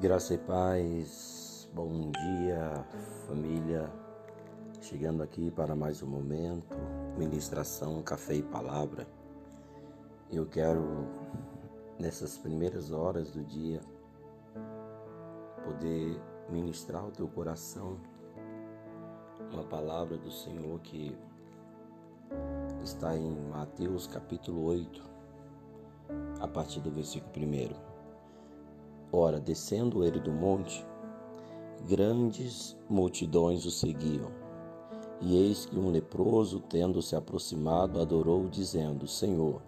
[0.00, 2.86] Graça e paz, bom dia,
[3.26, 3.92] família.
[4.80, 6.76] Chegando aqui para mais um momento,
[7.16, 9.08] ministração, café e palavra.
[10.30, 11.04] Eu quero,
[11.98, 13.80] nessas primeiras horas do dia,
[15.64, 16.16] poder
[16.48, 17.98] ministrar ao teu coração
[19.52, 21.18] uma palavra do Senhor que
[22.84, 25.02] está em Mateus capítulo 8,
[26.38, 27.87] a partir do versículo 1.
[29.12, 30.84] Ora, descendo ele do monte,
[31.88, 34.30] grandes multidões o seguiam.
[35.20, 39.62] E eis que um leproso, tendo se aproximado, adorou, dizendo: Senhor,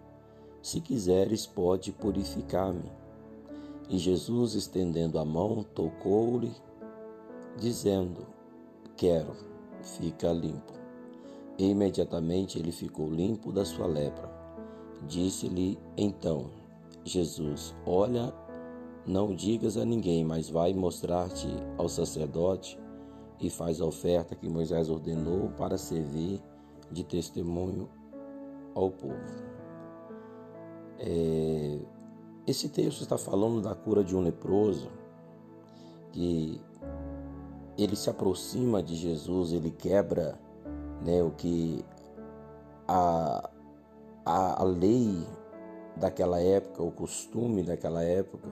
[0.61, 2.91] se quiseres, pode purificar-me.
[3.89, 6.51] E Jesus, estendendo a mão, tocou-lhe,
[7.57, 8.25] dizendo:
[8.95, 9.35] Quero,
[9.81, 10.73] fica limpo.
[11.57, 14.29] E imediatamente ele ficou limpo da sua lepra.
[15.07, 16.49] Disse-lhe então
[17.03, 18.31] Jesus: Olha
[19.05, 21.47] não digas a ninguém, mas vai mostrar-te
[21.77, 22.79] ao sacerdote
[23.39, 26.41] e faz a oferta que Moisés ordenou para servir
[26.91, 27.89] de testemunho
[28.75, 29.15] ao povo.
[30.99, 31.79] É,
[32.45, 34.89] esse texto está falando da cura de um leproso
[36.11, 36.61] que
[37.77, 40.39] ele se aproxima de Jesus, ele quebra
[41.03, 41.83] né, o que
[42.87, 43.49] a,
[44.25, 45.25] a, a lei
[45.95, 48.47] daquela época, o costume daquela época,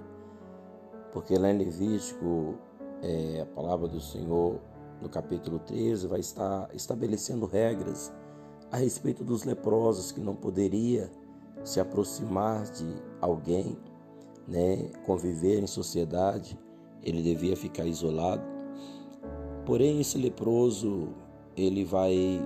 [1.11, 2.55] porque lá em Levítico,
[3.01, 4.59] é, a palavra do Senhor,
[5.01, 8.13] no capítulo 13, vai estar estabelecendo regras
[8.71, 11.09] a respeito dos leprosos que não poderia
[11.63, 12.85] se aproximar de
[13.19, 13.77] alguém,
[14.47, 16.57] né, conviver em sociedade,
[17.01, 18.43] ele devia ficar isolado.
[19.65, 21.09] Porém, esse leproso,
[21.55, 22.39] ele vai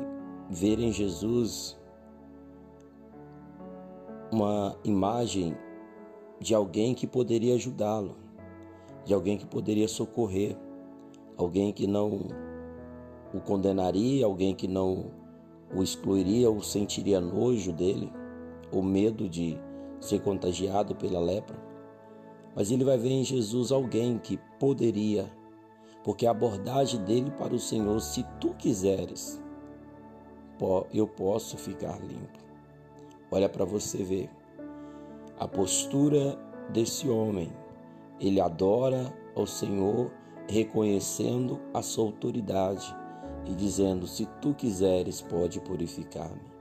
[0.50, 1.78] ver em Jesus
[4.32, 5.56] uma imagem
[6.40, 8.23] de alguém que poderia ajudá-lo
[9.06, 10.58] de alguém que poderia socorrer,
[11.38, 12.28] alguém que não
[13.34, 15.12] o condenaria, alguém que não
[15.76, 18.12] o excluiria ou sentiria nojo dele,
[18.72, 19.58] ou medo de
[20.00, 21.58] ser contagiado pela lepra.
[22.56, 25.32] Mas ele vai ver em Jesus alguém que poderia,
[26.04, 29.42] porque a abordagem dele para o Senhor, se tu quiseres,
[30.94, 32.40] eu posso ficar limpo.
[33.32, 34.30] Olha para você ver
[35.40, 36.38] a postura
[36.72, 37.52] desse homem
[38.24, 40.10] ele adora ao Senhor,
[40.48, 42.96] reconhecendo a sua autoridade
[43.46, 46.54] e dizendo: Se tu quiseres, pode purificar-me.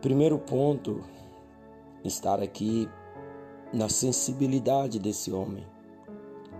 [0.00, 1.04] Primeiro ponto,
[2.02, 2.88] estar aqui
[3.72, 5.64] na sensibilidade desse homem,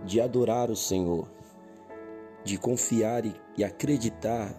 [0.05, 1.27] de adorar o Senhor,
[2.43, 3.23] de confiar
[3.57, 4.55] e acreditar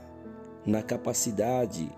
[0.66, 1.90] na capacidade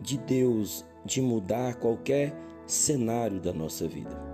[0.00, 2.34] de Deus de mudar qualquer
[2.66, 4.27] cenário da nossa vida.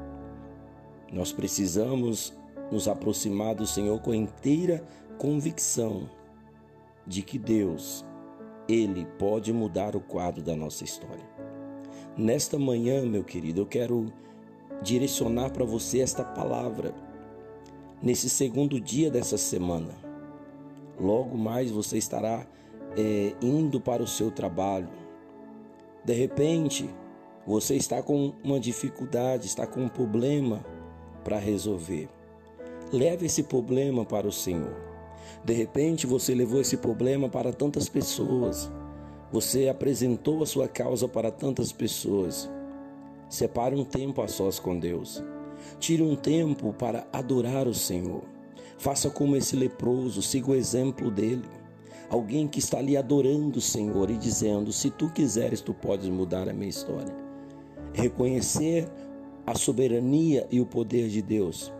[1.12, 2.32] Nós precisamos
[2.70, 4.82] nos aproximar do Senhor com inteira
[5.19, 6.09] convicção
[7.06, 8.04] de que Deus,
[8.69, 11.25] Ele pode mudar o quadro da nossa história.
[12.16, 14.12] Nesta manhã, meu querido, eu quero
[14.82, 16.94] direcionar para você esta palavra.
[18.03, 19.94] Nesse segundo dia dessa semana,
[21.00, 22.47] logo mais você estará
[22.97, 24.88] é, indo para o seu trabalho.
[26.04, 26.88] De repente,
[27.47, 30.65] você está com uma dificuldade, está com um problema
[31.25, 32.09] para resolver.
[32.93, 34.77] Leve esse problema para o Senhor.
[35.45, 38.71] De repente você levou esse problema para tantas pessoas.
[39.33, 42.49] Você apresentou a sua causa para tantas pessoas.
[43.29, 45.25] Separe um tempo a sós com Deus.
[45.81, 48.23] Tire um tempo para adorar o Senhor.
[48.79, 51.49] Faça como esse leproso, siga o exemplo dele.
[52.09, 56.49] Alguém que está ali adorando o Senhor e dizendo: Se tu quiseres, tu podes mudar
[56.49, 57.15] a minha história.
[57.93, 58.89] Reconhecer
[59.47, 61.72] a soberania e o poder de Deus.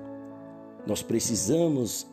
[0.87, 2.07] Nós precisamos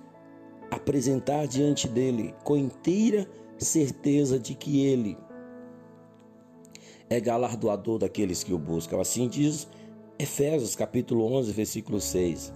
[0.70, 5.18] apresentar diante dele com inteira certeza de que ele
[7.10, 9.00] é galardoador daqueles que o buscam.
[9.02, 9.68] Assim diz
[10.18, 12.54] Efésios capítulo 11, versículo 6.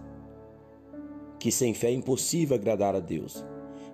[1.38, 3.44] Que sem fé é impossível agradar a Deus.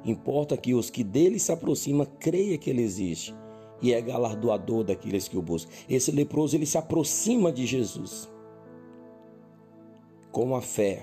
[0.05, 3.33] Importa que os que dele se aproximam creia que ele existe
[3.81, 5.71] e é galardoador daqueles que o buscam.
[5.89, 8.29] Esse leproso ele se aproxima de Jesus
[10.31, 11.01] com a fé,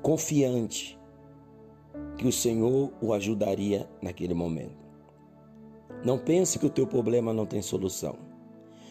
[0.00, 0.98] confiante
[2.16, 4.84] que o Senhor o ajudaria naquele momento.
[6.04, 8.16] Não pense que o teu problema não tem solução.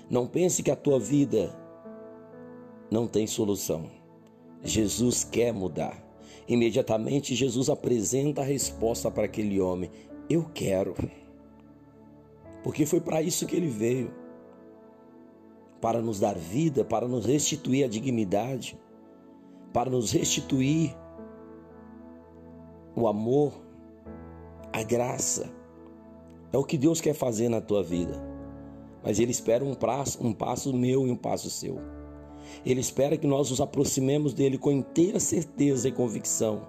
[0.10, 1.56] Não pense que a tua vida
[2.90, 3.90] não tem solução.
[4.64, 6.02] Jesus quer mudar.
[6.48, 9.90] Imediatamente Jesus apresenta a resposta para aquele homem:
[10.30, 10.96] Eu quero.
[12.64, 14.23] Porque foi para isso que ele veio
[15.84, 18.80] para nos dar vida, para nos restituir a dignidade,
[19.74, 20.96] para nos restituir
[22.96, 23.52] o amor,
[24.72, 25.52] a graça.
[26.54, 28.14] É o que Deus quer fazer na tua vida.
[29.04, 31.78] Mas Ele espera um passo, um passo meu e um passo seu.
[32.66, 36.66] Ele espera que nós nos aproximemos dele com inteira certeza e convicção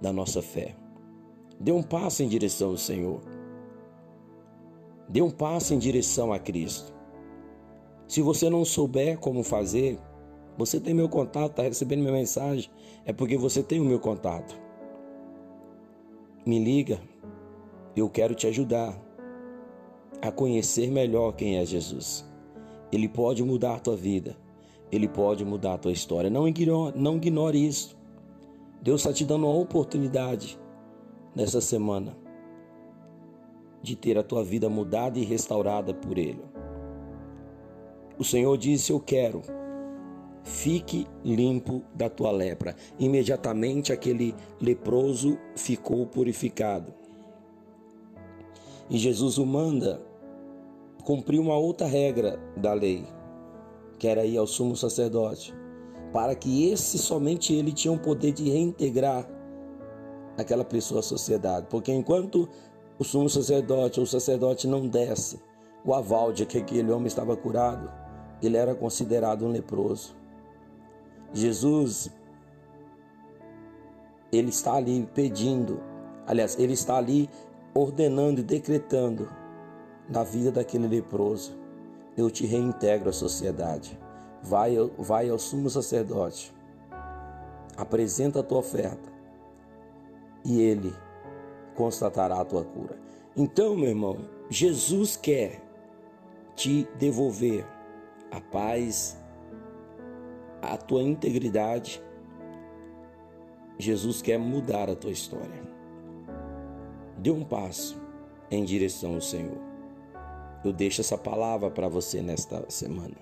[0.00, 0.74] da nossa fé.
[1.60, 3.20] Dê um passo em direção ao Senhor.
[5.08, 7.01] Dê um passo em direção a Cristo.
[8.12, 9.98] Se você não souber como fazer,
[10.58, 12.70] você tem meu contato, está recebendo minha mensagem,
[13.06, 14.54] é porque você tem o meu contato.
[16.44, 17.00] Me liga,
[17.96, 19.02] eu quero te ajudar
[20.20, 22.30] a conhecer melhor quem é Jesus.
[22.92, 24.36] Ele pode mudar a tua vida,
[24.90, 26.28] ele pode mudar a tua história.
[26.28, 27.96] Não ignore, não ignore isso.
[28.82, 30.60] Deus está te dando uma oportunidade
[31.34, 32.14] nessa semana
[33.82, 36.51] de ter a tua vida mudada e restaurada por Ele.
[38.18, 39.42] O Senhor disse: Eu quero,
[40.42, 42.74] fique limpo da tua lepra.
[42.98, 46.92] Imediatamente aquele leproso ficou purificado.
[48.90, 50.02] E Jesus o manda
[51.04, 53.06] cumprir uma outra regra da lei,
[53.98, 55.54] que era ir ao sumo sacerdote,
[56.12, 59.28] para que esse somente ele tinha o poder de reintegrar
[60.36, 61.66] aquela pessoa à sociedade.
[61.70, 62.48] Porque enquanto
[62.98, 65.40] o sumo sacerdote ou o sacerdote não desse
[65.84, 67.90] o aval de que aquele homem estava curado,
[68.42, 70.14] ele era considerado um leproso.
[71.32, 72.10] Jesus,
[74.30, 75.80] ele está ali pedindo,
[76.26, 77.30] aliás, ele está ali
[77.74, 79.28] ordenando e decretando
[80.08, 81.56] na vida daquele leproso:
[82.16, 83.98] eu te reintegro à sociedade.
[84.42, 86.52] Vai, vai ao sumo sacerdote,
[87.76, 89.08] apresenta a tua oferta
[90.44, 90.92] e ele
[91.76, 92.98] constatará a tua cura.
[93.36, 94.18] Então, meu irmão,
[94.50, 95.62] Jesus quer
[96.54, 97.64] te devolver
[98.32, 99.16] a paz,
[100.60, 102.02] a tua integridade.
[103.78, 105.62] Jesus quer mudar a tua história.
[107.18, 108.00] Dê um passo
[108.50, 109.60] em direção ao Senhor.
[110.64, 113.16] Eu deixo essa palavra para você nesta semana.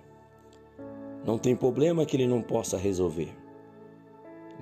[1.25, 3.37] Não tem problema que Ele não possa resolver.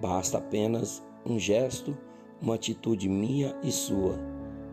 [0.00, 1.96] Basta apenas um gesto
[2.40, 4.18] uma atitude minha e sua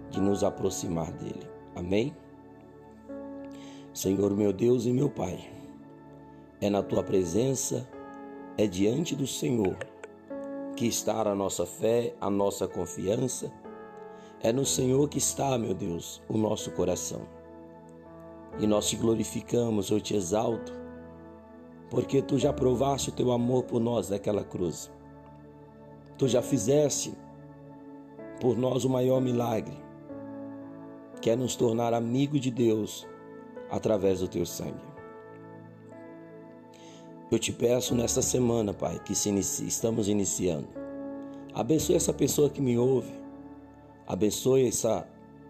[0.09, 1.47] de nos aproximar dele.
[1.75, 2.15] Amém?
[3.93, 5.39] Senhor meu Deus e meu Pai,
[6.61, 7.87] é na tua presença,
[8.57, 9.77] é diante do Senhor
[10.75, 13.51] que está a nossa fé, a nossa confiança.
[14.41, 17.21] É no Senhor que está, meu Deus, o nosso coração.
[18.59, 20.73] E nós te glorificamos, eu te exalto,
[21.89, 24.91] porque tu já provaste o teu amor por nós naquela cruz.
[26.17, 27.13] Tu já fizeste
[28.39, 29.77] por nós o maior milagre,
[31.21, 33.07] que é nos tornar amigo de Deus
[33.69, 34.94] através do teu sangue.
[37.31, 40.67] Eu te peço nesta semana, Pai, que estamos iniciando.
[41.55, 43.11] Abençoe essa pessoa que me ouve.
[44.05, 45.07] Abençoe essa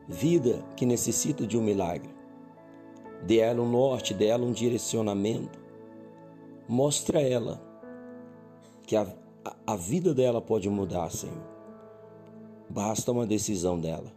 [0.07, 2.10] vida que necessita de um milagre.
[3.27, 5.60] Dê ela um norte, dê ela um direcionamento.
[6.68, 7.62] Mostre a ela
[8.83, 9.06] que a,
[9.68, 11.44] a vida dela pode mudar, Senhor.
[12.69, 14.13] Basta uma decisão dela.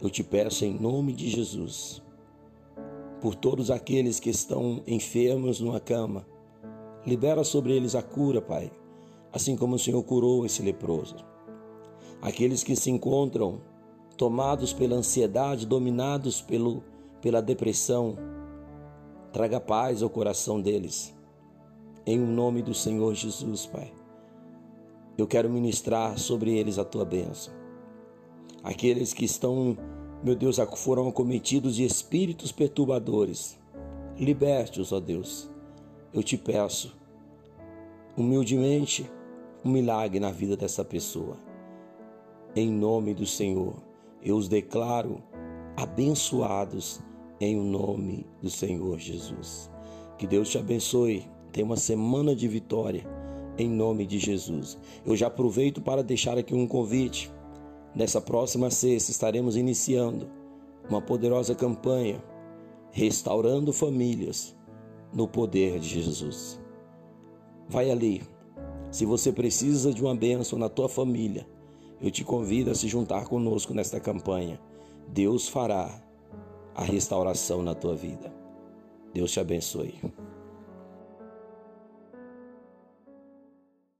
[0.00, 2.02] Eu te peço em nome de Jesus,
[3.20, 6.26] por todos aqueles que estão enfermos numa cama,
[7.06, 8.70] libera sobre eles a cura, Pai,
[9.32, 11.16] assim como o Senhor curou esse leproso.
[12.20, 13.60] Aqueles que se encontram
[14.16, 16.82] tomados pela ansiedade, dominados pelo,
[17.20, 18.16] pela depressão,
[19.32, 21.14] traga paz ao coração deles.
[22.04, 23.92] Em nome do Senhor Jesus, Pai.
[25.16, 27.52] Eu quero ministrar sobre eles a tua bênção.
[28.62, 29.76] Aqueles que estão,
[30.22, 33.58] meu Deus, foram acometidos de espíritos perturbadores,
[34.18, 35.50] liberte-os, ó Deus.
[36.12, 36.96] Eu te peço,
[38.16, 39.08] humildemente,
[39.64, 41.36] um milagre na vida dessa pessoa.
[42.56, 43.74] Em nome do Senhor,
[44.22, 45.22] eu os declaro
[45.76, 47.00] abençoados
[47.40, 49.70] em o nome do Senhor Jesus.
[50.16, 51.24] Que Deus te abençoe.
[51.52, 53.06] Tenha uma semana de vitória
[53.56, 54.78] em nome de Jesus.
[55.04, 57.30] Eu já aproveito para deixar aqui um convite.
[57.98, 60.30] Nessa próxima sexta estaremos iniciando
[60.88, 62.22] uma poderosa campanha
[62.92, 64.54] restaurando famílias
[65.12, 66.60] no poder de Jesus.
[67.68, 68.22] Vai ali.
[68.92, 71.44] Se você precisa de uma bênção na tua família,
[72.00, 74.60] eu te convido a se juntar conosco nesta campanha.
[75.08, 76.00] Deus fará
[76.76, 78.32] a restauração na tua vida.
[79.12, 79.96] Deus te abençoe.